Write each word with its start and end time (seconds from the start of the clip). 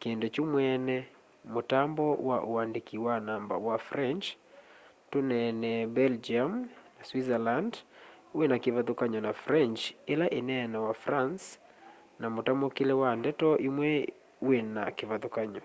kĩndũ 0.00 0.26
kyũ 0.34 0.44
mwene 0.52 0.96
mũtambo 1.54 2.06
wa 2.28 2.38
ũandĩkĩ 2.52 2.96
wa 3.06 3.16
namba 3.28 3.54
wa 3.66 3.76
french-tũneenee 3.86 5.82
belgĩũm 5.94 6.52
na 6.96 7.02
swĩtzerland 7.08 7.72
wĩna 8.36 8.56
kĩvathũkanyo 8.64 9.20
na 9.26 9.32
french 9.44 9.80
ĩla 10.12 10.26
ĩneenawa 10.38 10.92
france 11.04 11.44
na 12.20 12.26
mũtamũkĩle 12.34 12.94
wa 13.02 13.10
ndeto 13.20 13.48
ĩmwe 13.68 13.90
wĩna 14.46 14.82
kĩvathũkany'o 14.96 15.62